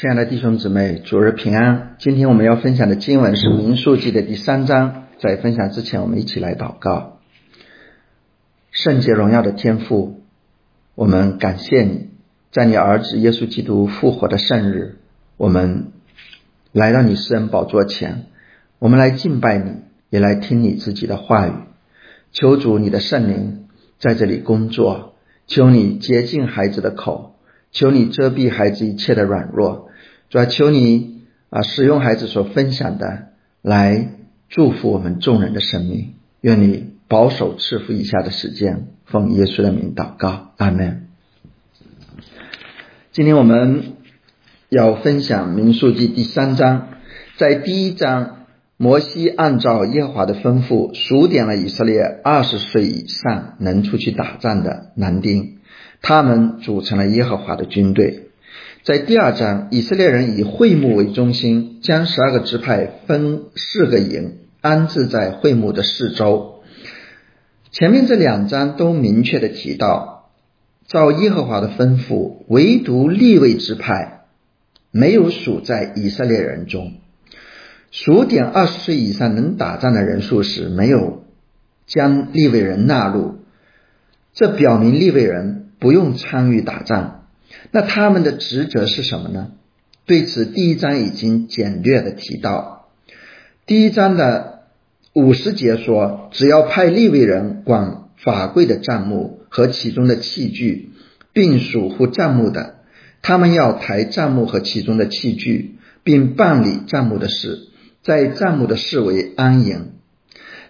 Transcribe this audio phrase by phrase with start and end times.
[0.00, 1.96] 亲爱的弟兄姊妹，主日平安。
[1.98, 5.04] 今天我们要分享的经文是《民数记》的第三章。
[5.18, 7.18] 在分享之前，我们一起来祷告。
[8.70, 10.22] 圣洁荣耀的天父，
[10.94, 12.08] 我们感谢你，
[12.50, 14.96] 在你儿子耶稣基督复活的圣日，
[15.36, 15.88] 我们
[16.72, 18.24] 来到你私人宝座前，
[18.78, 21.52] 我们来敬拜你，也来听你自己的话语。
[22.32, 23.66] 求主你的圣灵
[23.98, 25.12] 在这里工作，
[25.46, 27.36] 求你洁净孩子的口。
[27.72, 29.89] 求你遮蔽孩子一切的软弱，
[30.30, 33.30] 主要求你啊使用孩子所分享的
[33.62, 34.12] 来
[34.48, 36.14] 祝福我们众人的生命。
[36.40, 41.08] 愿你保守赐福以下的时间，奉耶稣的名祷告，阿门。
[43.10, 43.94] 今天我们
[44.68, 46.86] 要分享民数记第三章，
[47.36, 55.58] 在第一章，摩西按照耶和华的吩咐数点了以色列二十岁以上能出去打仗的男丁。
[56.00, 58.29] 他们组成了耶和华的军队。
[58.82, 66.62] 在第二章，以色列人以会幕为中心，将十二个支派分四个营，安置在会幕的四周。
[67.70, 70.30] 前面这两章都明确的提到，
[70.86, 74.22] 照耶和华的吩咐，唯独立位支派
[74.90, 76.94] 没有属在以色列人中。
[77.90, 81.24] 数点二十岁以上能打仗的人数时，没有
[81.86, 83.40] 将立位人纳入，
[84.32, 85.58] 这表明立位人。
[85.80, 87.19] 不用参与打仗，
[87.70, 89.52] 那他们的职责是什么呢？
[90.06, 92.88] 对此，第一章已经简略的提到。
[93.66, 94.62] 第一章的
[95.12, 100.90] 五十节说，只要派立位人管法柜的账目和其中的器具，
[101.32, 102.76] 并守护账目的，
[103.22, 107.68] 他们要抬账目和其中的器具，并办理账目的事，
[108.02, 109.92] 在账目的视为安营。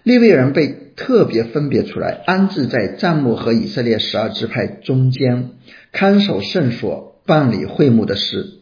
[0.03, 5.51] 利未人被特别分别出来，安置在帐幕和以色列十二支派中间，
[5.91, 8.59] 看守圣所，办理会幕的事。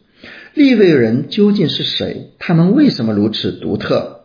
[0.54, 2.32] 利未人究竟是谁？
[2.38, 4.22] 他们为什么如此独特？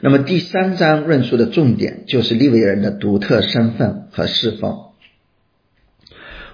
[0.00, 4.78] 那么第三章论述的重点就是利未人的独特身份和侍奉。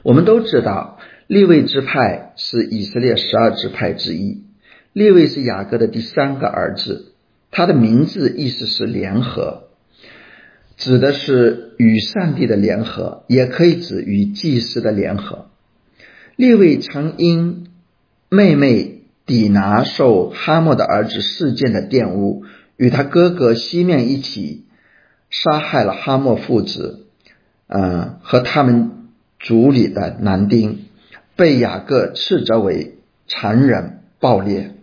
[0.02, 4.42] 我们都知道，利未支派是以色列十二支派之一，
[4.92, 7.12] 利未是雅各的第三个儿子。
[7.50, 9.67] 他的名字意思是联合，
[10.78, 15.46] 指的是与上帝的联合，也可以指与祭司的联合。
[16.36, 17.66] 列位曾因
[18.30, 22.44] 妹妹底拿受哈莫的儿子事件的玷污，
[22.76, 24.66] 与他哥哥西面一起
[25.30, 27.06] 杀害了哈莫父子，
[27.66, 29.08] 嗯，和他们
[29.40, 30.84] 族里的男丁，
[31.34, 34.74] 被雅各斥责为残忍暴烈。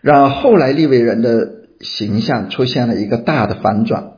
[0.00, 4.13] 让后来利未人的形象出现了一个大的反转，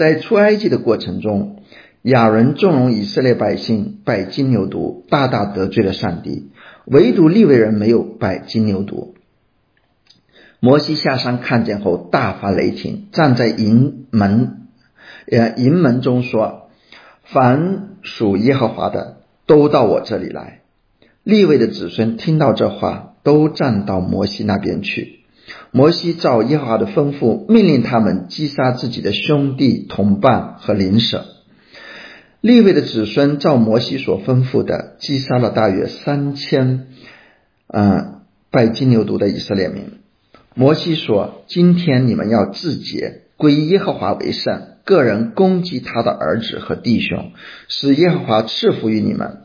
[0.00, 1.56] 在出埃及的过程中，
[2.00, 6.52] 亚人纵容以色列百姓拜金牛犊，大大得罪了上帝。
[6.86, 9.08] 唯独利未人没有拜金牛犊。
[10.58, 14.62] 摩西下山看见后大发雷霆，站在营门，
[15.30, 16.70] 呃，营门中说
[17.22, 20.60] ：“凡属耶和华的，都到我这里来。”
[21.24, 23.08] 利未的子孙听到这话。
[23.22, 25.19] 都站到摩西那边去。
[25.70, 31.24] 摩西照耶和华的吩咐，命令他们击杀自己的兄弟、同伴和邻舍。
[32.40, 36.86] 立位的子孙照摩西所吩咐的，击杀了大约三千，
[37.66, 40.00] 嗯，拜金牛犊的以色列民。
[40.54, 44.62] 摩西说：“今天你们要自洁，归耶和华为圣。
[44.84, 47.32] 个人攻击他的儿子和弟兄，
[47.68, 49.42] 使耶和华赐福于你们。”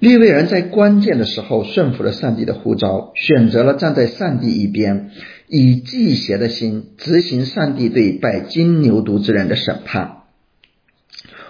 [0.00, 5.10] 利未人在关键的时候顺服了上帝的呼召，选择了站在上帝一边，
[5.46, 10.22] 以祭邪的心执行上帝对拜金牛犊之人的审判。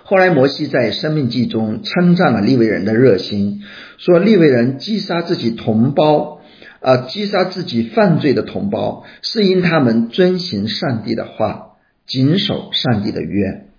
[0.02, 3.62] 后来摩西在生命记中称赞了利未人的热心，
[3.98, 6.40] 说利未人击杀自己同胞，
[6.80, 13.69] 啊，击杀自己犯罪的同胞，是因他们遵行上帝的话，谨守上帝的约。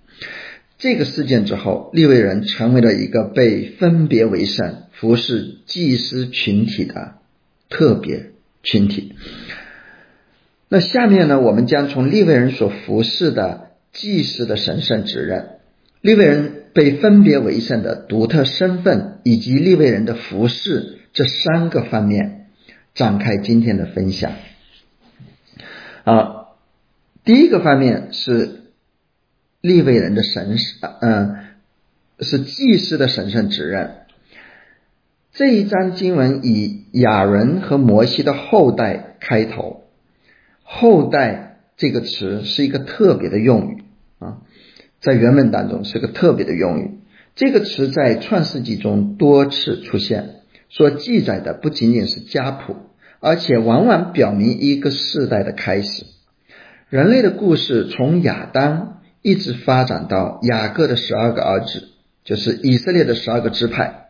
[0.82, 7.18] 这个事件之后，利未人成为了一个被分别为圣、服侍祭司群体的
[7.70, 8.32] 特别
[8.64, 9.14] 群体。
[10.70, 15.60] 那下面呢，我们将从利未人所服侍的祭司的神圣职任、
[16.02, 22.48] 利未人被分别为圣的独特身份，以及利未人的服侍这三个方面
[22.96, 24.32] 展开今天的分享。
[26.06, 26.48] 啊，
[27.24, 28.61] 第一个方面是。
[29.62, 31.36] 立位人的神圣嗯，
[32.20, 33.92] 是祭司的神圣职任。
[35.34, 39.84] 这一章经文以亚伦和摩西的后代开头，
[40.64, 43.84] 后代这个词是一个特别的用语
[44.20, 44.40] 啊，
[45.00, 47.00] 在原文当中是个特别的用语。
[47.36, 52.76] 这个词在创世纪中多次出现，所记载的不仅仅是家谱，
[53.20, 56.06] 而且往往表明一个世代的开始。
[56.90, 61.90] 人类的故事从亚当一直发展到雅各的十二个儿子，
[62.24, 64.10] 就是以色列的十二个支派。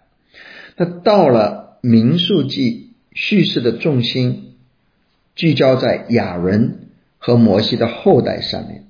[0.77, 4.55] 那到了民数记，叙事的重心
[5.35, 6.87] 聚焦在亚伦
[7.17, 8.85] 和摩西的后代上面，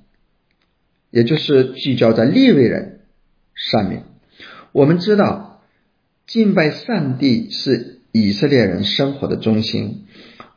[1.09, 3.00] 也就是聚焦在利未人
[3.56, 4.03] 上面。
[4.71, 5.62] 我们知道，
[6.27, 10.06] 敬拜上帝是以色列人生活的中心，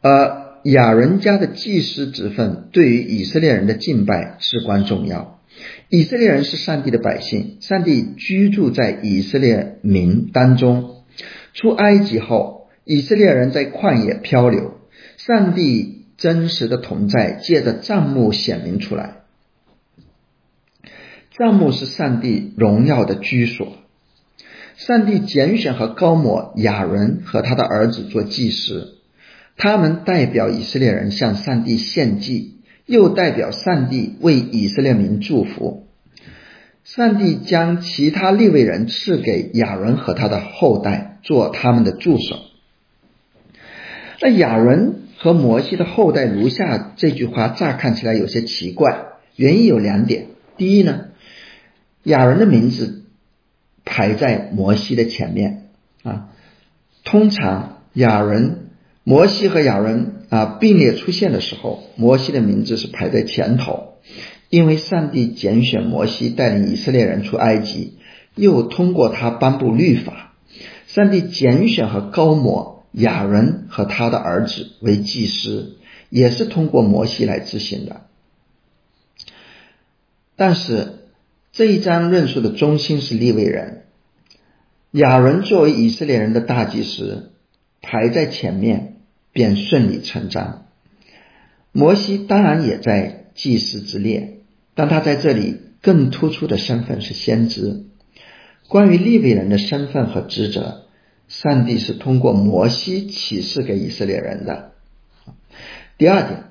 [0.03, 5.41] 而亚伦家的祭司职分对于以色列人的敬拜至关重要。
[5.89, 11.05] 以色列人是上帝的百姓，上帝居住在以色列民当中。
[11.53, 14.79] 出埃及后，以色列人在旷野漂流，
[15.17, 19.19] 上帝真实的同在借着帐幕显明出来。
[21.37, 23.79] 帐幕是上帝荣耀的居所。
[24.77, 28.99] 上帝拣选和高抹亚伦和他的儿子做祭司，
[29.57, 32.54] 他们代表以色列人向上帝献祭，
[32.87, 35.87] 又代表上帝为以色列民祝福。
[36.85, 42.37] 上帝将其他立位人赐给亚伦和他的后代做他们的助手。
[44.21, 49.07] 那亚伦和摩西的后代如下这句话乍看起来有些奇怪，
[49.37, 50.27] 原因有两点：
[50.57, 51.07] 第一呢，
[52.03, 53.01] 亚伦的名字。
[53.87, 55.69] 排在摩西的前面
[56.05, 56.31] 啊，
[57.05, 58.71] 通常亚伦、
[59.05, 63.95] 摩西和亚伦啊并列出现的时候，摩西的名字是排在前头，
[64.51, 67.99] 因为上帝拣选摩西带领以色列人出埃及，
[68.35, 70.33] 又通过他颁布律法。
[70.87, 75.77] 上帝拣选和高摩亚伦和他的儿子为祭司，
[76.11, 78.03] 也是通过摩西来执行的。
[80.37, 81.01] 但是。
[81.57, 83.85] 这一章论述的中心是利未人，
[84.91, 87.31] 亚伦作为以色列人的大祭司
[87.81, 88.94] 排在前面，
[89.35, 90.65] 便顺理成章。
[91.73, 94.39] 摩西当然也在祭司之列，
[94.75, 97.85] 但他在这里更突出的身份是先知。
[98.69, 100.87] 关于利未人的身份和职责，
[101.29, 104.73] 上帝是通过摩西启示给以色列人的。
[105.99, 106.45] 第二点，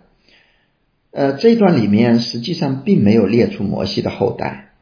[1.12, 4.74] 呃，这段里面实际上并没有列出摩西的后代。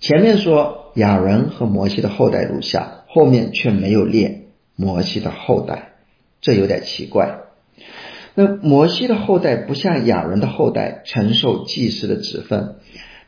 [0.00, 4.44] 前面说亚人和摩西的后代如下，后面却没有列
[4.76, 5.87] 摩西的后代，
[6.40, 7.40] 这有点奇怪。
[8.34, 12.76] 那摩西的后代不像亚伦的后代承受祭司的职分，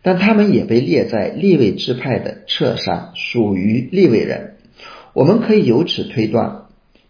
[0.03, 4.57] 但他们也被列在立位支派的册上，属于立位人。
[5.13, 6.67] 我们可以由此推断，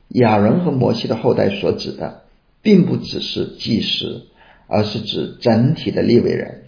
[0.08, 2.22] 亚伦和摩西的后代所指的，
[2.62, 4.26] 并不只是祭司，
[4.66, 6.62] 而是指整体的立位人，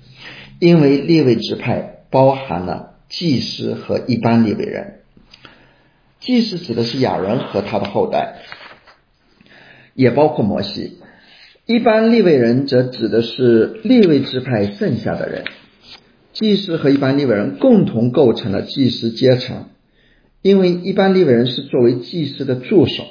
[0.58, 1.90] 因为立位支派。
[2.12, 5.00] 包含了祭司和一般立位人。
[6.20, 8.42] 祭司指的是亚伦和他的后代，
[9.94, 10.98] 也包括摩西。
[11.66, 15.44] 一般立位人则指的是立位支派剩下的人。
[16.32, 19.66] 祭司和一般立位人共同构成了祭司阶层，
[20.40, 23.04] 因为一般立位人是作为祭司的助手。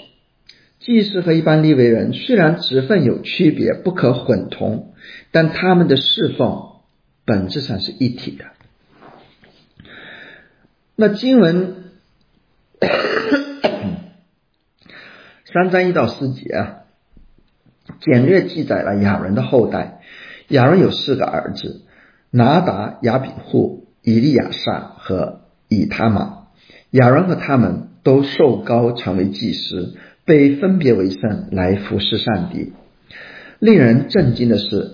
[0.80, 4.94] 祭司和一般立位人虽然职分有区别，不可混同，
[5.31, 6.63] 但他们的侍奉
[7.24, 8.45] 本质上是一体的。
[10.95, 11.75] 那经文
[15.53, 16.78] 三章一到四节啊，
[17.99, 19.99] 简略记载了亚伦的后代。
[20.47, 21.81] 亚伦有四个儿子：
[22.30, 26.47] 拿达、亚比户、以利亚撒和以他玛。
[26.92, 32.71] 亚伦和他们都受高成为祭司，被分别为圣来服侍上帝。
[33.59, 34.92] 令人震惊的是，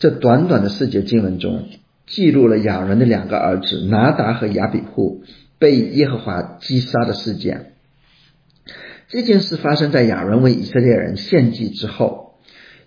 [0.00, 1.68] 这短短的四节经文中，
[2.08, 5.22] 记录了亚伦的两个儿子拿达和亚比户。
[5.60, 7.74] 被耶和华击杀的事件，
[9.10, 12.36] 这件事发生在亚伦为以色列人献祭之后。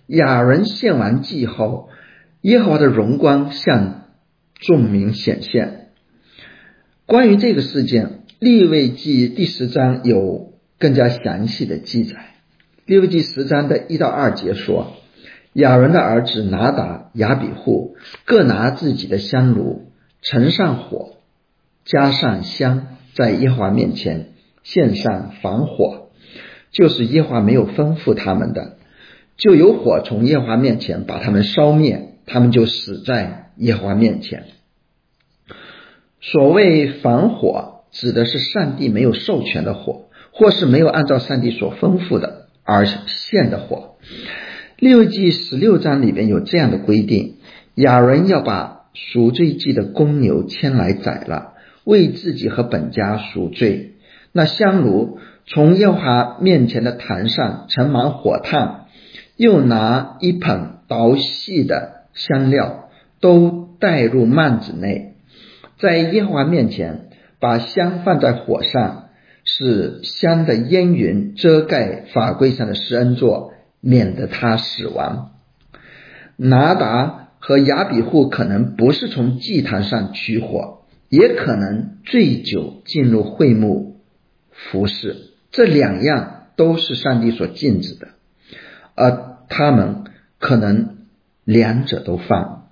[0.06, 1.90] 亚伦献完祭后，
[2.40, 4.04] 耶和华的荣光向
[4.54, 5.90] 众民显现。
[7.04, 12.16] 关于这个事件，立位记第十章有更加详细的记载。
[12.86, 14.94] 立位记十章的一到二节说，
[15.52, 19.90] 亚伦的儿子拿达、亚比户各拿自己的香炉，
[20.22, 21.16] 盛上火。
[21.84, 26.03] 加上香，在耶和华面前献上防火，
[26.74, 28.76] 就是耶和华没有吩咐他们的，
[29.38, 34.44] 就有火从耶和华面前把他们烧灭，他们就死在耶和华面前。
[36.20, 43.94] 所谓防火，指的是上帝没有授权的火，或是没有按照上帝所吩咐的而献的火。
[44.78, 47.36] 六记十六章里边有这样的规定：
[47.76, 51.52] 亚伦要把赎罪祭的公牛牵来宰了。
[51.84, 53.96] 为自己和本家赎罪，
[54.32, 58.86] 那香炉从耶和华面前的坛上盛满火炭，
[59.36, 62.88] 又拿一捧捣细的香料，
[63.20, 65.16] 都带入幔子内，
[65.78, 67.10] 在耶和华面前
[67.40, 69.10] 把香放在火上，
[69.44, 75.32] 使香的烟云遮盖法柜上的施恩座，免得他死亡。
[76.36, 84.00] 拿达和亚比户可能不是从祭坛上取火，也可能醉酒进入会幕
[84.50, 85.33] 服侍。
[85.54, 88.08] 这两样都是上帝所禁止的，
[88.96, 90.02] 而他们
[90.40, 90.96] 可能
[91.44, 92.64] 两者都犯。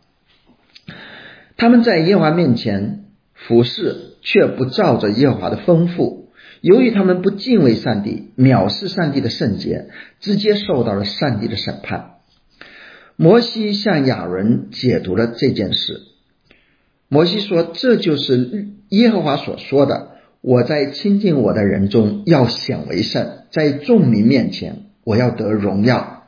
[1.57, 6.25] 他们在耶和华面前服侍，却不照着耶和华的吩咐。
[6.61, 12.15] 由于他们不敬畏上帝，藐视上帝的圣洁，直接受到了上帝的审判。
[13.15, 16.03] 摩西向亚伦解读了这件事。
[17.07, 20.09] 摩西说：“这就是耶和华所说的。”
[20.43, 26.25] 我在亲近我的人中要显为圣，在众民面前我要得荣耀。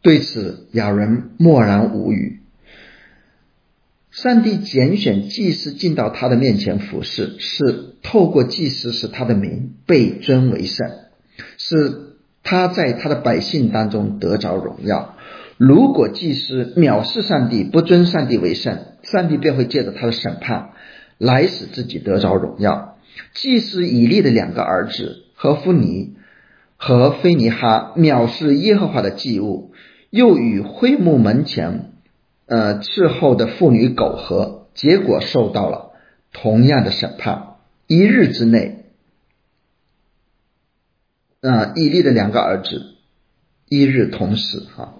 [0.00, 2.40] 对此，亚伦默然无语。
[4.10, 10.90] 上帝拣选祭司进到他的面前服侍，是透过祭司使他的名被尊为圣，
[11.58, 15.16] 是他在他的百姓当中得着荣耀。
[15.58, 20.70] 如果祭司藐视上帝，不尊上帝为圣，上帝便会借着他的审判
[21.18, 22.91] 来使自己得着荣耀。
[23.34, 26.14] 祭司以利的两个儿子和夫尼
[26.76, 29.72] 和菲尼哈藐视耶和华的祭物，
[30.10, 31.92] 又与会幕门前
[32.46, 35.92] 呃伺候的妇女苟合，结果受到了
[36.32, 37.56] 同样的审判。
[37.86, 38.86] 一日之内，
[41.40, 42.94] 啊，以利的两个儿子
[43.68, 44.66] 一日同死。
[44.74, 44.94] 哈，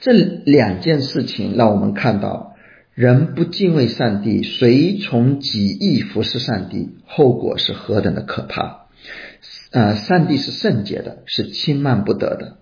[0.00, 2.55] 这两件事情让我们看到。
[2.96, 8.86] 人不敬畏上帝，随从己意服侍上帝，后果是何等的可怕！
[9.70, 12.56] 呃，上帝是圣洁的，是轻慢不得的。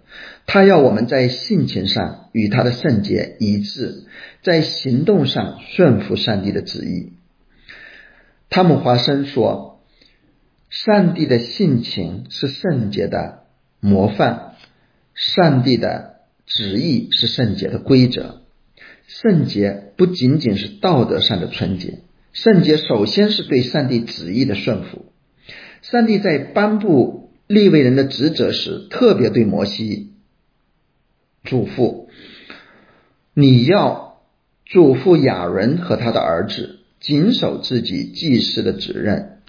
[0.45, 4.07] 他要我们在性情上与他的圣洁一致，
[4.43, 7.13] 在行动上顺服上帝的旨意。
[8.51, 9.85] 汤姆华生说
[10.69, 13.45] ：“上帝的性情是圣洁的
[13.79, 14.55] 模范，
[15.15, 18.41] 上帝的旨意是圣洁的规则。”
[19.23, 22.01] 圣洁不仅仅是道德上的纯洁，
[22.33, 25.13] 圣洁首先是对上帝旨意的顺服。
[25.83, 30.15] 上帝在颁布立位人的职责时，特别对摩西
[31.45, 32.09] 嘱咐
[33.35, 34.21] ：“你要
[34.65, 39.43] 嘱咐亚伦和他的儿子，谨守自己祭司的责任。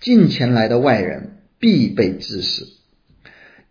[0.00, 2.68] 近前来的外人必被致死。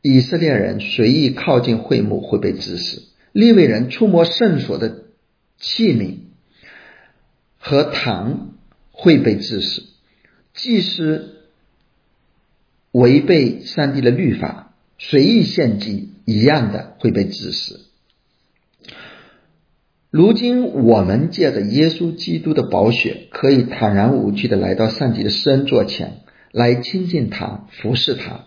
[0.03, 3.01] 以色列人随意靠近会幕会被致死。”
[3.31, 5.03] 利未人触摸圣所的
[5.57, 6.15] 器皿
[7.57, 8.55] 和糖
[8.91, 9.83] 会被致死，
[10.53, 11.45] 祭司
[12.91, 17.81] 违背上帝的律法，随意献祭一样的会被致死。
[20.09, 26.17] 如今我们借着耶稣基督的宝血，可以坦然无惧的来到上帝的施恩座前
[26.51, 28.45] 来亲近他、服侍他，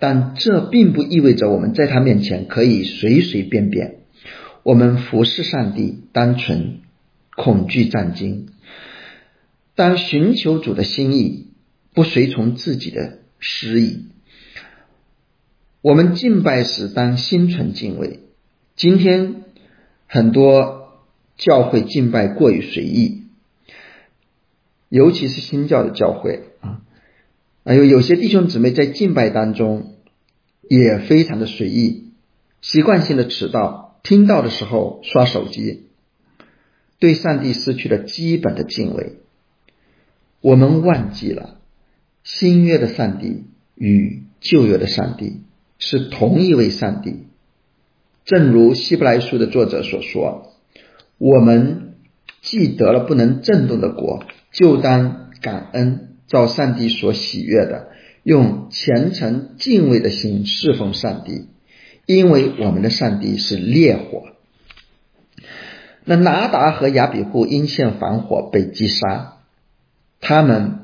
[0.00, 3.98] 但这并不意味着我们在他面前可以随随便便。
[4.66, 6.80] 我们服侍上帝，单纯
[7.36, 8.48] 恐惧战惊。
[9.76, 11.52] 当寻求主的心意，
[11.94, 14.06] 不随从自己的私意。
[15.82, 18.18] 我们敬拜时，当心存敬畏。
[18.74, 19.44] 今天
[20.08, 20.98] 很多
[21.36, 23.22] 教会敬拜过于随意，
[24.88, 26.82] 尤其是新教的教会啊，
[27.64, 29.94] 还有有些弟兄姊妹在敬拜当中
[30.68, 32.10] 也非常的随意，
[32.60, 33.85] 习惯性的迟到。
[34.06, 35.88] 听到的时候刷手机，
[37.00, 39.14] 对上帝失去了基本的敬畏。
[40.40, 41.58] 我们忘记了
[42.22, 45.40] 新约的上帝与旧约的上帝
[45.80, 47.24] 是同一位上帝。
[48.24, 50.52] 正如希伯来书的作者所说
[51.18, 51.96] ：“我们
[52.42, 54.22] 既得了不能震动的国，
[54.52, 57.88] 就当感恩，照上帝所喜悦的，
[58.22, 61.48] 用虔诚敬畏的心侍奉上帝。”
[62.06, 64.28] 因为我们的上帝是烈火，
[66.04, 69.38] 那拿达和亚比户因陷防火被击杀，
[70.20, 70.78] 他们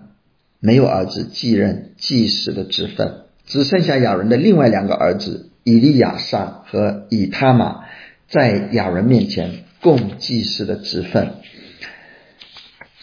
[0.58, 7.84] 没有儿子继任祭司的职分，只剩下亚伦的另外两个儿子以利亚撒和以他玛
[8.28, 11.34] 在亚伦面前共祭司的职分。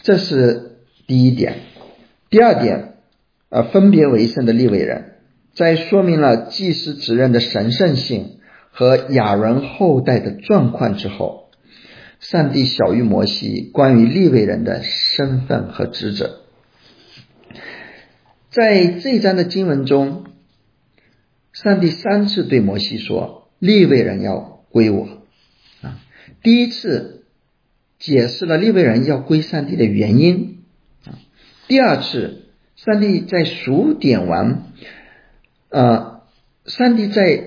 [0.04, 1.60] 这是第一点，
[2.30, 2.96] 第二点，
[3.50, 5.19] 呃，分别为圣的立位人。
[5.54, 8.38] 在说明了祭司职任的神圣性
[8.72, 11.50] 和亚伦后代的状况之后，
[12.20, 16.42] 上帝小于摩西关于立位人的身份和职责。
[18.50, 20.26] 在这章的经文中，
[21.54, 25.08] 上帝三次对摩西说：“利未人要归我。”
[25.82, 26.00] 啊，
[26.42, 27.26] 第一次
[28.00, 30.60] 解释了利未人要归上帝的原因。
[31.06, 31.20] 啊，
[31.68, 34.64] 第二次，上帝在数点完，
[35.70, 36.22] 呃，
[36.66, 37.44] 上帝在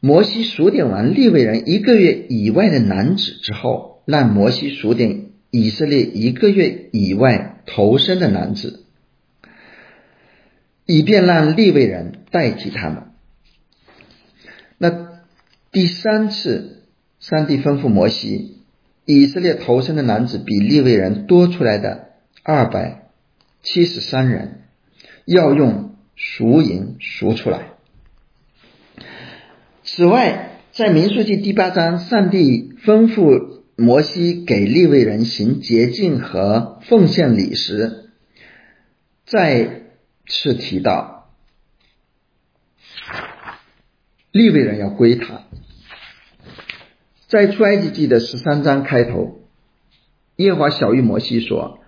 [0.00, 8.80] 摩西数点完利未人一个月以外的男子之后，让摩西数点以色列一个月以外投生的男子。
[10.84, 13.04] 以便让利未人代替他们。
[14.78, 15.22] 那
[15.70, 16.82] 第三次，
[17.20, 18.58] 上帝吩咐摩西，
[19.06, 22.08] 以色列投生的男子比利未人多出来的
[22.42, 23.10] 二百
[23.62, 24.62] 七十三人，
[25.24, 25.91] 要用
[26.24, 27.72] 赎银赎出来。
[29.82, 38.10] 此外，在民数记第八章，上帝吩咐摩西给利未人行洁净和奉献礼时，
[39.26, 39.80] 在。
[40.24, 41.32] 是提到
[44.30, 45.42] 利未人要归他，
[47.26, 49.40] 在出埃及记的十三章开头，
[50.36, 51.80] 耶华小谕摩西说：“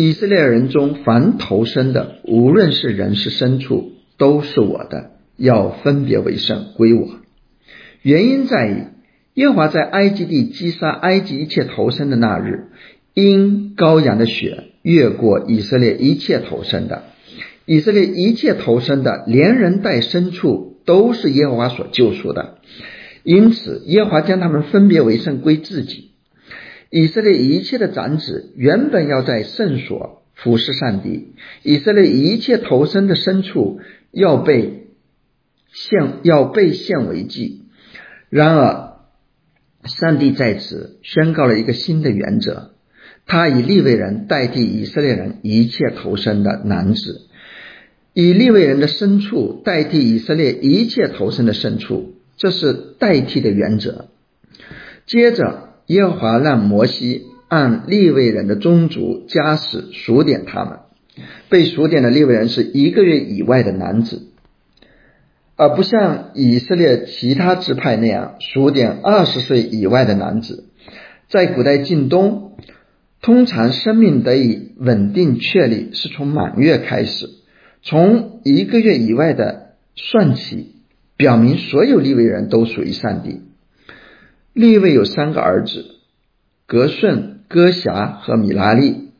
[0.00, 7.16] 以色列人中凡投生的，无论是人是牲畜，都是我的，要分别为圣，归我。
[8.02, 8.84] 原因在于，
[9.34, 12.68] 耶和华在埃及地击杀埃及一切投生的那日，
[13.12, 17.02] 因羔羊的血越过以色列一切投生的。”
[17.66, 22.58] 以色列一切投生的，连人带牲畜，都是耶和华所救赎的。
[23.24, 26.07] 因此，耶和华将他们分别为圣归自己。
[26.90, 31.34] 以色列一切的长子原本要在圣所服侍上帝。
[31.62, 33.80] 以色列一切投生的牲畜
[34.10, 34.86] 要被
[35.72, 37.64] 献，要被献为祭。
[38.30, 39.00] 然而，
[39.84, 42.70] 上帝在此宣告了一个新的原则：
[43.26, 47.26] 他以利未人代替以色列人一切投生的男子。
[48.14, 54.08] 以利未人的牲畜代替以色列一切投生的牲畜，这是代替的原则。
[55.06, 60.78] 接着，耶和华让摩西按利未人的宗族家史数点他们。
[61.48, 64.28] 被数点的利未人是一个月以外的男子，
[65.56, 70.68] 而不像以色列其他支派那样数点二十岁以外的男子。
[71.28, 72.52] 在古代近东，
[73.20, 77.28] 通常生命得以稳定确立是从满月开始。
[77.82, 80.74] 从一个月以外的算起，
[81.16, 83.40] 表明所有利未人都属于上帝。
[84.58, 85.84] 利未有三个儿子：
[86.66, 89.12] 格顺、戈侠和米拉利。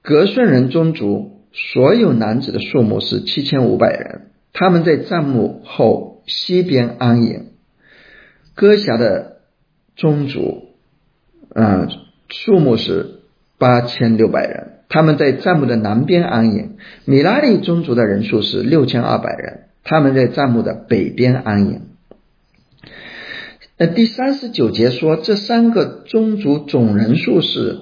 [0.00, 7.46] 格顺人宗族所有男子的数目是七千五百人，他们在帐幕后西边安营。
[8.54, 9.38] 哥辖的
[9.96, 10.68] 宗族，
[11.52, 11.88] 嗯，
[12.28, 13.22] 数目是
[13.58, 14.74] 八千六百人。
[14.88, 16.76] 他们在帐幕的南边安营。
[17.04, 21.87] 米拉利宗族的人数是六千二百人，他们在帐幕的北边安营。
[23.80, 27.78] 那第三十九节说，这三个宗族总人数是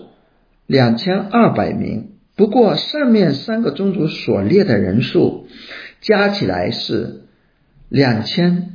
[0.66, 2.11] 两千二百名。
[2.37, 5.48] 不过上面三个宗族所列的人数
[6.02, 7.22] 加起来是
[7.88, 8.74] 两千，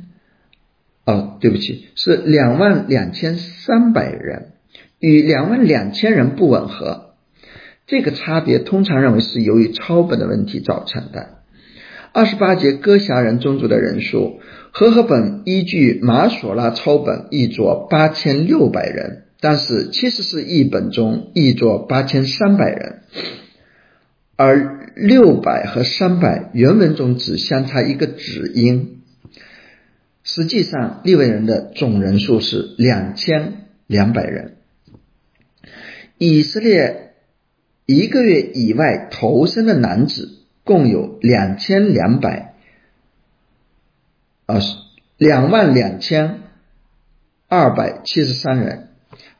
[1.04, 4.54] 哦，对不起，是两万两千三百人，
[4.98, 7.14] 与两万两千人不吻合。
[7.86, 11.38] 这个差别通常认为是由于抄本的问题造成的。
[12.12, 14.40] 二十八节哥侠人宗族的人数，
[14.72, 23.02] 和合本依据马索拉抄本译作八千六百人，但是七十四译本中译作八千三百人，
[24.36, 29.02] 而六百和三百原文中只相差一个子音。
[30.24, 34.56] 实际上，利未人的总人数是两千两百人。
[36.18, 36.98] 以色列。
[37.84, 42.51] 一个月以外投生的男子共有两千两百，
[44.52, 44.60] 啊，
[45.16, 46.40] 两万两千
[47.48, 48.88] 二百七十三人，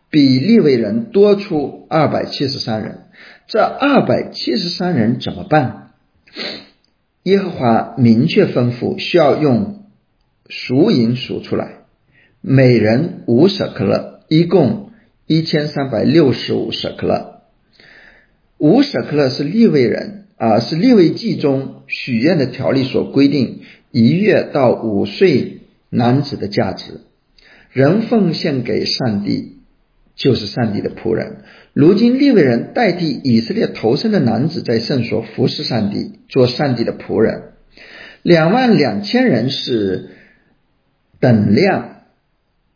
[0.09, 3.01] 比利未人多出二百七十三人。
[3.46, 5.90] 这二百七十三人怎么办？
[7.25, 9.85] 耶和华明确吩咐，需要用
[10.48, 11.83] 赎银赎出来，
[12.40, 14.92] 每人五舍克勒，一共
[15.27, 17.42] 一千三百六十五舍克勒。
[18.57, 23.61] 五舍克勒是立位人啊，是立位记中许愿的条例所规定
[23.92, 27.02] 一月到五岁男子的价值。
[27.70, 29.59] 人奉献给上帝
[30.14, 31.44] 就是上帝的仆人。
[31.72, 37.52] 如今立位人代替以色列投生的男子在圣所服侍上帝，做上帝的仆人。
[38.22, 40.11] 两万两千人是
[41.18, 42.02] 等量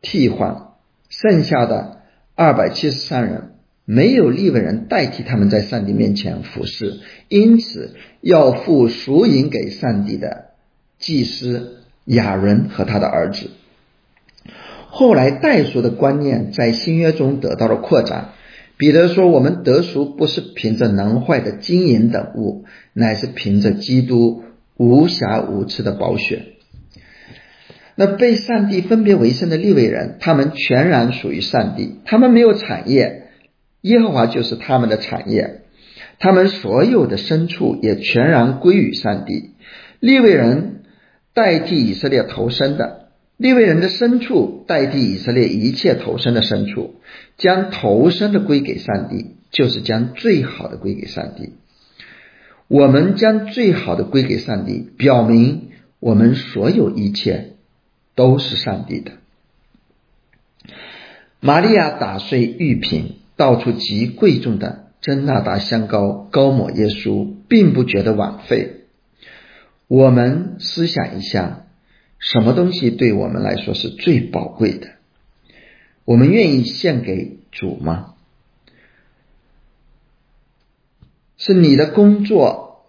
[0.01, 0.73] 替换，
[1.11, 1.99] 剩下的
[2.35, 3.51] 二百七十三人
[3.85, 10.46] 没有利未人代替他们在上帝面前服侍，因此要付赎银给上帝的
[10.99, 13.51] 祭司亚伦和他的儿子。
[14.89, 18.31] 后来代赎的观念在新约中得到了扩展。
[18.79, 24.45] 彼得说：“我们得赎不是凭着能坏的金银等物，乃是凭着基督
[24.77, 26.43] 无瑕无疵的宝血。”
[27.97, 33.29] 那被上帝分别为圣的利未人，他们全然属于上帝，他们没有产业，
[33.81, 35.63] 耶和华就是他们的产业，
[36.19, 39.53] 他们所有的牲畜也全然归于上帝。
[40.01, 40.83] 利未人
[41.37, 43.11] 代替以色列投生的。
[43.37, 46.95] 利未人的牲畜代替以色列一切投生的牲畜，
[47.37, 51.53] 将投生的归给上帝，就是将最好的归给上帝。
[52.69, 55.69] 我们将最好的归给上帝，表明
[56.01, 57.57] 我们所有一切
[58.15, 59.13] 都是上帝的。
[61.41, 68.86] 玛利亚打碎玉瓶，倒出极贵重的真纳达香膏，膏抹耶稣，并不觉得枉费。
[69.89, 71.63] 我们思想一下。
[72.19, 74.89] 什么东西对我们来说是最宝贵的？
[76.07, 78.15] 我们愿意献给主吗？
[81.37, 82.87] 是你的工作、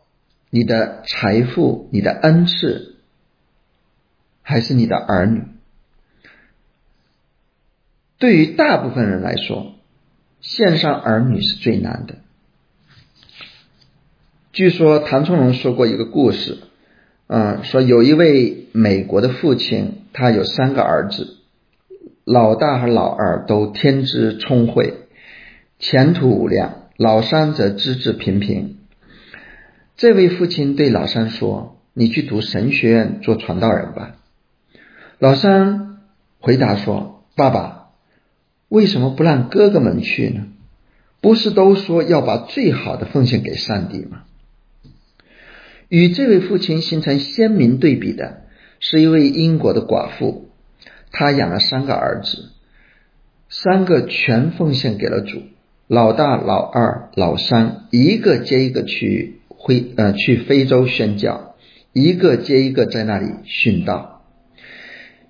[0.50, 2.96] 你的财富、你的恩赐，
[4.42, 5.44] 还是你的儿女？
[8.18, 9.76] 对于大部分人来说，
[10.40, 12.20] 献上儿女是最难的。
[14.54, 16.64] 据说唐崇荣说过一个故事。
[17.28, 21.38] 嗯，说有一位美国的父亲，他有三个儿子，
[22.24, 24.94] 老大和老二都天资聪慧，
[25.78, 28.78] 前途无量，老三则资质平平。
[29.98, 34.16] 这位父亲对老三说：“你去读神学院做传道人吧。”
[35.20, 35.98] 老三
[36.40, 37.90] 回答说：“爸爸，
[38.70, 40.46] 为什么不让哥哥们去呢？
[41.20, 44.22] 不是都说要把最好的奉献给上帝吗？”
[45.90, 48.42] 与这位父亲形成鲜明对比的
[48.80, 50.50] 是一位英国的寡妇，
[51.12, 52.50] 她养了三个儿子，
[53.50, 55.42] 三个全奉献给了主，
[55.88, 61.56] 老大、老二、老三一个接一个去非呃去非洲宣教，
[61.94, 64.26] 一个接一个在那里殉道。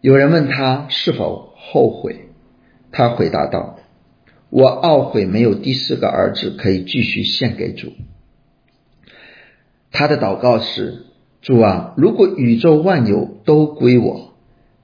[0.02, 2.30] 有人问他是否后悔，
[2.92, 3.80] 他回答道
[4.50, 7.94] ：“我懊悔没有第四个儿子可以继续献给主。”
[9.92, 11.06] 他的祷告是：
[11.42, 14.34] 主啊，如果宇宙万有都归我，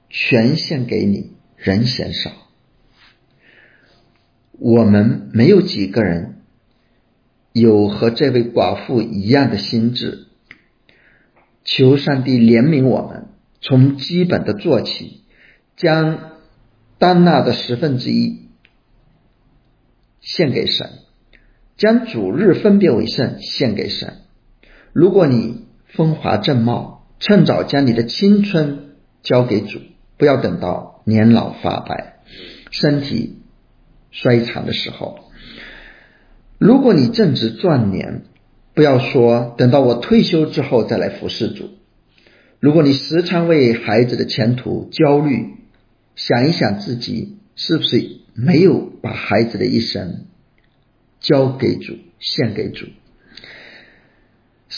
[0.08, 2.30] 全献给你，人嫌少。
[4.52, 6.42] 我们没有几个人
[7.52, 10.26] 有和这位寡妇一样的心智。
[11.64, 13.28] 求上帝怜悯我们，
[13.60, 15.22] 从基本的做起，
[15.76, 16.32] 将
[16.98, 18.48] 丹纳的十分之一
[20.20, 20.90] 献给神，
[21.76, 24.23] 将主日分别为圣献给神。
[24.94, 29.80] 如果你风华正茂，趁早将你的青春交给主，
[30.16, 32.20] 不要等到年老发白、
[32.70, 33.40] 身体
[34.12, 35.18] 衰残的时候。
[36.58, 38.22] 如果你正值壮年，
[38.72, 41.70] 不要说等到我退休之后再来服侍主。
[42.60, 45.56] 如果你时常为孩子的前途焦虑，
[46.14, 50.26] 想一想自己是不是没有把孩子的一生
[51.18, 52.86] 交给主、献给主。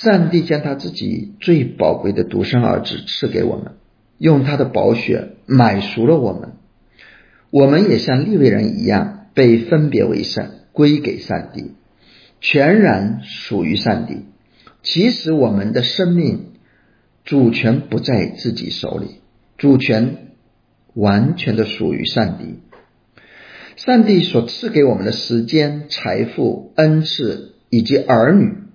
[0.02, 3.72] 上帝将他自己最宝贵的独生儿子赐给我们，
[4.18, 6.52] 用他的宝血买赎了我们。
[7.48, 11.72] 我们也像利未人一样，被分别为圣，归给上帝，
[12.42, 14.26] 全然属于上帝。
[14.82, 16.52] 其实我们的生命
[17.24, 19.22] 主权不在自己手里，
[19.56, 20.32] 主权
[20.92, 22.60] 完全的属于上帝。
[23.76, 28.65] 上帝所赐给我们的时间、财富、恩赐以及儿女。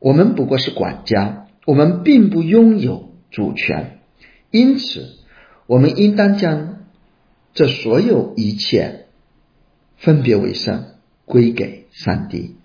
[0.00, 4.00] 我们不过是管家，我们并不拥有主权，
[4.50, 5.06] 因此，
[5.66, 6.86] 我们应当将
[7.52, 9.06] 这所有一切
[9.98, 10.86] 分别为圣，
[11.26, 12.56] 归给上帝。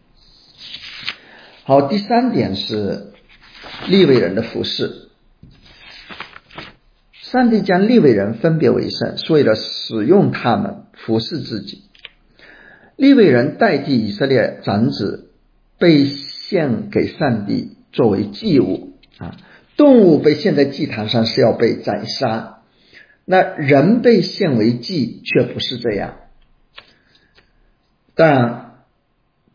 [1.65, 3.11] 好，第三点是
[3.89, 5.09] 立位人的服饰。
[7.11, 11.83] 上帝将立位人分别为圣，是为了使用他们服侍自己。
[12.95, 15.31] 立位人代替以色列长子
[15.77, 16.23] 被。
[16.45, 19.35] 献给上帝作为祭物啊，
[19.77, 22.59] 动物被献在祭坛上是要被宰杀，
[23.25, 26.17] 那人被献为祭却不是这样。
[28.13, 28.83] 但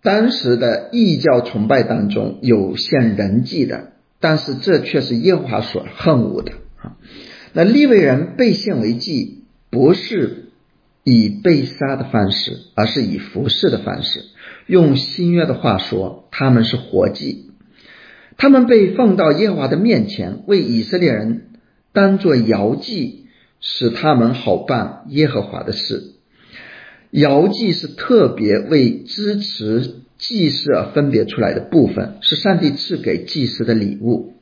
[0.02, 6.96] 当时的异教崇拜当中有献人祭的，但是这却是耶和华所恨恶的啊。
[7.52, 10.49] 那利未人被献为祭，不是
[11.04, 14.24] 以被杀的方式，而是以服侍的方式。
[14.66, 17.50] 用新约的话说，他们是活祭。
[18.36, 21.48] 他们被放到耶和华的面前，为以色列人
[21.92, 23.26] 当做摇祭，
[23.60, 26.12] 使他们好办耶和华的事。
[27.10, 34.34] 摇祭是特别为支持祭司而分别出来的部分，是上帝赐给祭司的礼物。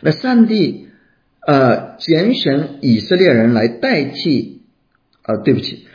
[0.00, 0.88] 那上帝
[1.46, 4.53] 呃拣选以色列人来代替，
[5.26, 5.86] 呃对不起，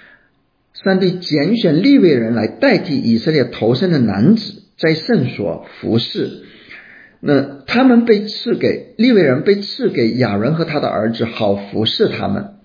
[0.73, 6.43] 上帝拣选利未人来代替以色列头生的男子在圣所服侍。
[7.21, 12.55] 那他们被赐给利未人被赐给亚伦和他的儿子，好服侍他们。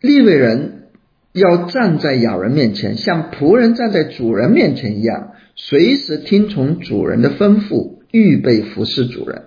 [0.00, 0.88] 利未人
[1.32, 9.44] 要站在亚伦面前，像仆人站在主人面前一样，随时听从主人的吩咐，预备服侍主人。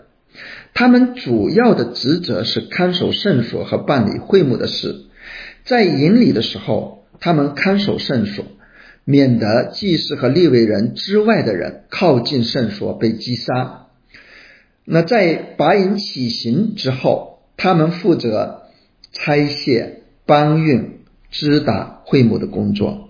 [0.73, 5.05] 他们主要的职责是看守圣所和办理会幕的事。
[5.65, 8.45] 在营里的时候，他们看守圣所，
[9.05, 13.87] 免得祭司和利未人之外的人靠近圣所被击杀。
[14.85, 18.63] 那在拔营起行之后，他们负责
[19.11, 19.97] 拆卸。
[20.23, 23.09] 搬运、支打会幕的工作。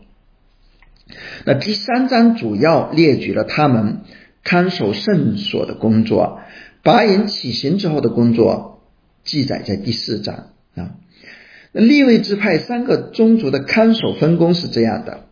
[1.45, 3.99] 那第三章主要列举了他们
[4.43, 6.39] 看守圣所的工作，
[6.83, 8.83] 拔营起行之后的工作
[9.23, 10.95] 记载在第四章啊。
[11.71, 15.25] 那立位支派三个宗族的看守分工是这样的：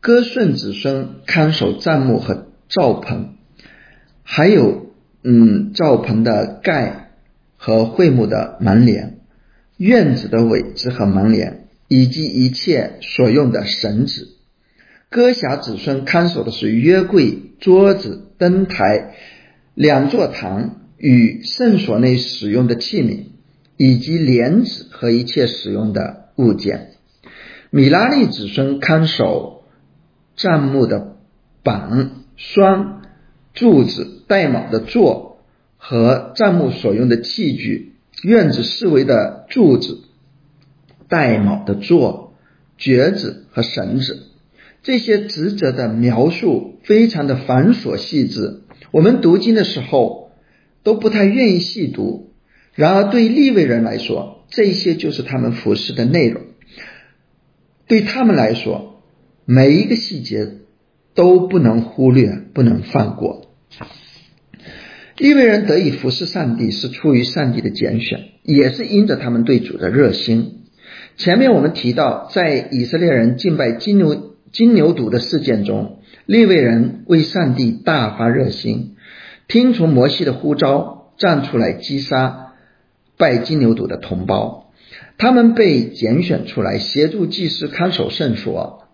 [0.00, 3.34] 哥顺子孙看守帐幕和罩棚，
[4.22, 7.10] 还有嗯罩棚的盖
[7.56, 9.18] 和会幕的门帘。
[9.76, 14.28] 院子的尾子和门帘，以及一切所用的绳子。
[15.08, 19.14] 歌侠子孙看守的是约柜、桌子、灯台、
[19.78, 23.26] 两座堂与圣所内使用的器皿，
[23.76, 26.94] 以及帘子和一切使用的物件。
[27.70, 29.62] 米拉利子孙看守
[30.34, 31.18] 帐幕的
[31.62, 33.02] 板、栓、
[33.54, 35.44] 柱子、带卯的座
[35.76, 37.92] 和帐幕所用的器具。
[38.24, 40.00] 院子四围的柱子、
[41.08, 42.34] 带卯的座、
[42.78, 44.24] 橛子和绳子，
[44.82, 48.62] 这些职责的描述非常的繁琐细致。
[48.90, 50.32] 我们读经的时候
[50.82, 52.32] 都不太愿意细读，
[52.74, 56.42] 然而对立位人来说，这些就是他们服饰的内容。
[57.86, 59.02] 对他们来说，
[59.44, 60.48] 每一个细节
[61.14, 63.46] 都不能忽略，不能放过。
[65.16, 70.64] 利未人得以服侍上帝，是出于上帝的拣选，也是因着他们对主的热心。
[71.16, 78.96] 前面我们提到，在以色列人敬拜金牛金牛犊的事件中，利未人为上帝大发热心，
[79.46, 82.54] 听从摩西的呼召，站出来击杀
[83.16, 84.70] 拜金牛犊的同胞。
[85.16, 88.84] 他们被拣选出来协助祭司看守圣所、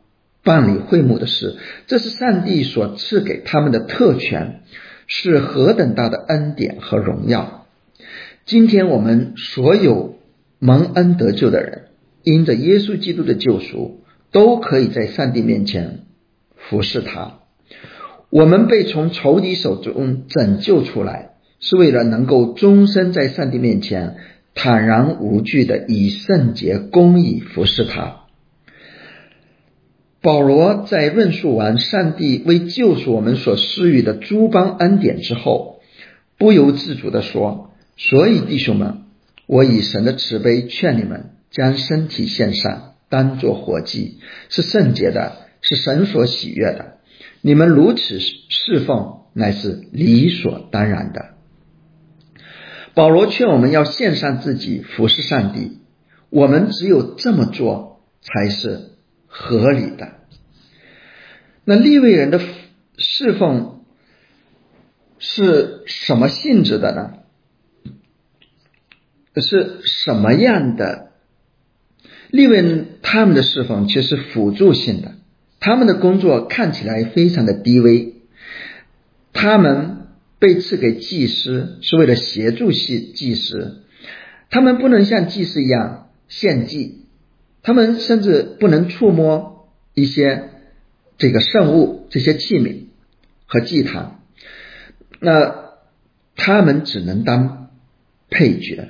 [0.42, 4.60] 办理会幕的事，这是上帝所赐给他们的特权。
[5.06, 7.66] 是何等大的恩典和荣耀！
[8.46, 10.16] 今天我们所有
[10.58, 11.88] 蒙恩得救的人，
[12.22, 14.00] 因着耶稣基督的救赎，
[14.34, 16.00] 都可以在上帝面前
[16.56, 17.38] 服侍他。
[18.30, 24.16] 我们被从仇敌手中拯救出来，是为了能够终身在上帝面前
[24.54, 28.22] 坦然无惧的以圣洁公义服侍他。
[30.20, 35.80] 保罗在论述完上帝为救赎我们所施予的诸般恩典之后，
[36.38, 39.02] 不由自主的说：“所以弟兄们，
[39.46, 46.98] 我以神的慈悲劝你们，将身体献上，当作活祭，是圣洁的，是神所喜悦的。
[47.40, 51.34] 你们如此侍奉，乃是理所当然的。”
[52.94, 55.78] 保罗劝我们要献上自己服侍上帝，
[56.30, 58.90] 我们只有这么做才是。
[59.36, 60.12] 合理的。
[61.64, 62.40] 那立位人的
[62.96, 63.84] 侍奉
[65.18, 67.14] 是什么性质的呢？
[69.42, 71.13] 是什么样的？
[72.34, 75.12] 立位人他们的侍奉其实辅助性的，
[75.60, 78.14] 他们的工作看起来非常的低微。
[79.32, 80.08] 他们
[80.40, 83.84] 被赐给祭司，是为了协助祭祭司。
[84.50, 87.04] 他们不能像祭司一样献祭。
[87.62, 90.50] 他们甚至不能触摸一些
[91.16, 92.86] 这个圣物、这些器皿
[93.46, 94.22] 和祭坛，
[95.20, 95.54] 那
[96.34, 97.70] 他们只能当
[98.28, 98.88] 配角。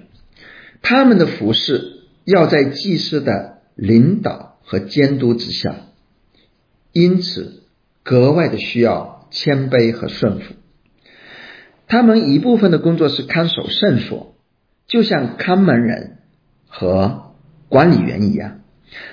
[0.80, 1.93] 他们的服饰
[2.25, 5.77] 要在祭司的领导和监督之下，
[6.93, 7.65] 因此
[8.03, 10.55] 格外的需要谦卑和顺服。
[11.87, 14.37] 他们一部分的工作是看守圣所，
[14.87, 16.19] 就像看门人
[16.67, 17.23] 和。
[17.67, 18.61] 管理员一样。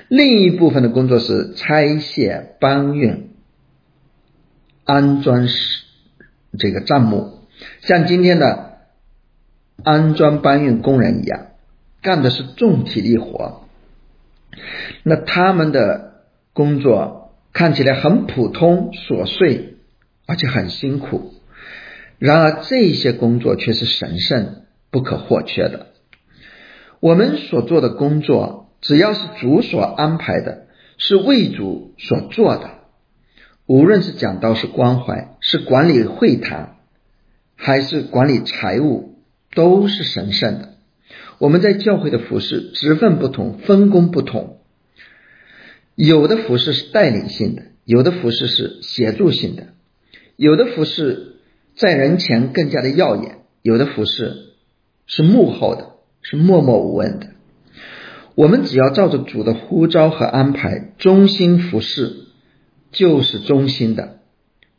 [0.08, 3.32] 另一部分的工作是拆卸、搬运、
[4.84, 5.48] 安装
[6.60, 7.40] 这个账目，
[7.80, 8.82] 像今天的
[9.84, 11.48] 安装搬运工人一样，
[12.02, 13.62] 干的是重体力活。
[15.04, 19.76] 那他们的工作看起来很普通、琐碎，
[20.26, 21.34] 而且很辛苦。
[22.20, 25.88] 然而，这些工作却是神圣、不可或缺的。
[27.00, 32.70] 我们所做的工作，只要是主所安排的，是为主所做的，
[33.66, 36.76] 无论是讲道、是关怀、是管理会谈，
[37.56, 39.16] 还是管理财务，
[39.56, 40.71] 都是神圣的。
[41.42, 44.60] 我们在教会的服饰职分不同，分工不同，
[45.96, 49.68] 有的服饰是带领性的，有的服饰是协助性的，
[50.38, 51.38] 有的服饰
[51.76, 54.54] 在人前更加的耀眼，有的服饰
[55.06, 55.92] 是幕后的。
[56.24, 57.30] 是默默无闻的。
[58.36, 62.28] 我们只要照着主的呼召和安排，忠心服侍，
[62.92, 64.20] 就是忠心的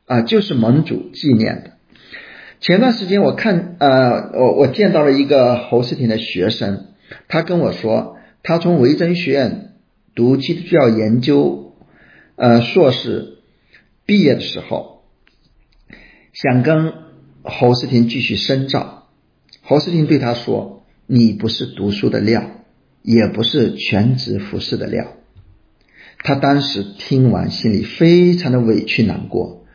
[0.06, 1.71] 啊，就是盟主纪念的。
[2.62, 6.86] 前段时间我看呃，我我见到了一个侯世廷的学生，
[7.26, 9.72] 他跟我说，他从维珍学院
[10.14, 11.74] 读基督教研究
[12.36, 13.38] 呃硕士
[14.06, 15.02] 毕业的时候，
[16.32, 16.92] 想跟
[17.42, 19.08] 侯世廷继续深造。
[19.62, 20.78] 侯世廷对他说。
[21.08, 22.42] 你不是读书的料，
[23.02, 25.08] 也不是全职服侍的料。
[26.22, 29.66] 他当时听完，心里非常的委屈难过，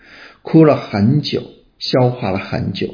[0.42, 1.44] 哭了很久，
[1.80, 2.94] 消化了很久。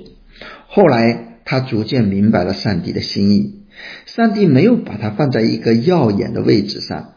[0.68, 3.64] 后来他逐渐明白了上帝的心意，
[4.06, 7.14] 上帝没有把他放在一个耀眼的位置上，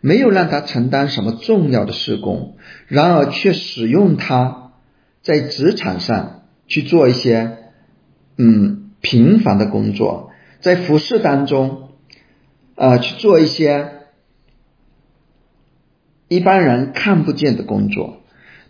[0.00, 2.56] 没有让他承担什么重要的事工，
[2.86, 4.72] 然而却使用他
[5.22, 7.58] 在职场上去做一些
[8.36, 10.30] 嗯平凡的工作。
[10.60, 11.88] 在服饰当中，
[12.74, 13.92] 啊，去做一些
[16.28, 18.22] 一般人看不见的工作。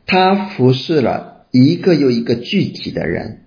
[0.06, 3.42] 他服侍了一个又一个具体的人，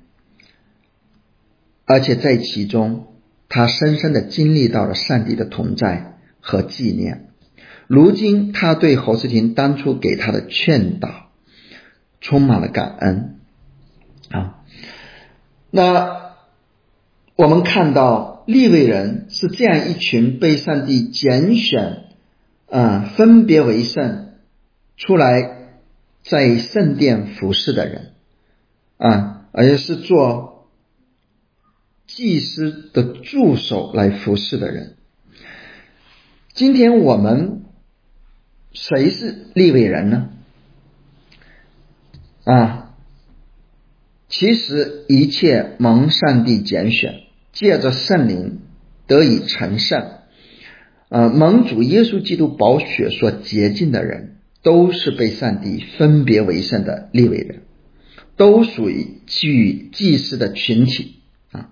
[1.86, 3.08] 而且在其中，
[3.50, 7.30] 他深深的经历到了上帝的同在和纪念。
[7.88, 11.30] 如今，他对侯世廷当初给他的劝导
[12.22, 13.40] 充满了感恩
[14.30, 14.64] 啊。
[15.72, 16.34] 那
[17.36, 18.32] 我们看到。
[18.46, 22.00] 立位人是这样一群被上帝拣选，
[22.70, 24.34] 啊，分别为圣
[24.98, 25.63] 出来
[26.24, 28.14] 在圣殿服侍的人，
[28.98, 30.70] 啊，而且是做
[32.08, 34.96] 祭司的助手来服侍的人。
[36.54, 37.64] 今天我们
[38.72, 40.30] 谁是立位人呢？
[42.46, 42.96] 啊，
[44.30, 47.20] 其实一切蒙上帝拣选。
[47.54, 48.62] 借着圣灵
[49.06, 50.14] 得以成圣，
[51.10, 57.62] 呃，蒙主耶稣基督宝血所洁净的人，都是被上帝分别为圣的立位人，
[58.38, 61.20] 都属于具祭司的群体
[61.52, 61.70] 啊。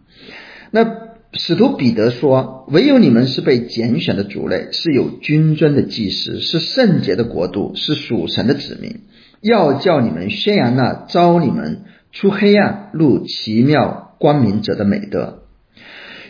[0.72, 9.00] 那使徒彼得说：“唯有你们是被拣选的族类，是有君尊的祭司，是圣洁的国度，是属神的子民，
[9.40, 15.44] 要叫你们宣扬那招你们出黑暗入奇妙光明者的美德。”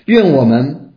[0.05, 0.91] 愿我们，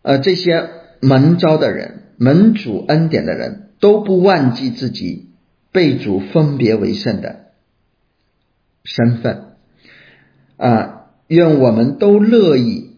[0.00, 0.68] 呃，这些
[1.00, 5.30] 门招的人、门主恩典的人都不忘记自己
[5.72, 7.46] 被主分别为圣的
[8.84, 9.56] 身份
[10.56, 11.10] 啊！
[11.26, 12.92] 愿我们都乐意，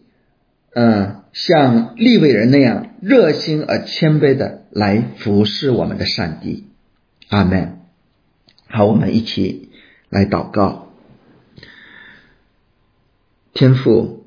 [0.75, 6.66] 嗯，像利未人那样热心而谦卑的来服侍我们的上帝。
[7.31, 7.79] 阿门。
[8.66, 9.70] 好，我们一起
[10.11, 10.88] 来祷告，
[13.55, 14.27] 天父。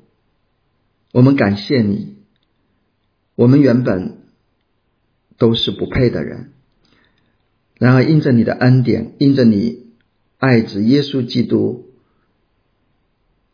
[1.12, 2.16] 我们感谢你，
[3.36, 4.17] 我们原本
[5.38, 6.50] 都是不配的人，
[7.78, 9.86] 然而因着你的恩典，因着你
[10.36, 11.86] 爱子耶稣基督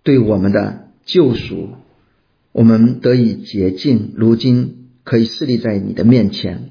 [0.02, 1.70] 对我们的救赎，
[2.50, 6.70] 我们得以洁净，如今可以侍立在你的面前，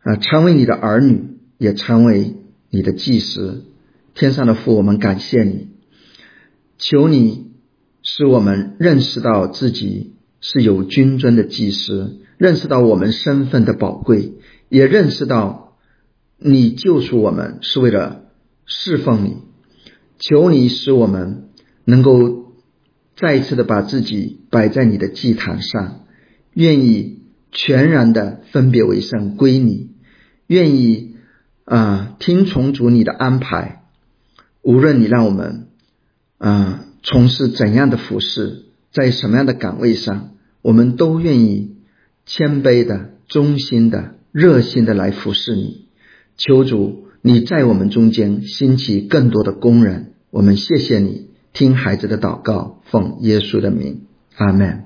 [0.00, 2.34] 啊，成为你的儿女，也成为
[2.70, 3.64] 你的祭司。
[4.14, 5.68] 天上的父，我们感谢你，
[6.78, 7.46] 求你。
[8.08, 14.34] 使我们认识到自己是有君尊的祭司，认识到我们身份的宝贵，
[14.68, 15.76] 也认识到
[16.38, 18.22] 你救赎我们是为了
[18.64, 19.36] 侍奉你。
[20.18, 21.50] 求你使我们
[21.84, 22.52] 能够
[23.16, 26.04] 再一次的把自己摆在你的祭坛上，
[26.52, 27.22] 愿意
[27.52, 29.90] 全然的分别为圣归你，
[30.46, 31.16] 愿意
[31.64, 33.84] 啊听从主你的安排，
[34.62, 35.68] 无论你让我们
[36.38, 36.82] 啊。
[37.08, 40.30] 从事怎样的服饰，在什么样的岗位上，
[40.60, 41.75] 我们都愿意
[42.26, 45.86] 谦卑的、忠心的、热心的来服侍你。
[46.36, 50.12] 求主，你在我们中间兴起更多的工人。
[50.30, 54.02] 我们谢谢你，听孩子的祷告，奉耶稣的名，
[54.36, 54.85] 阿门。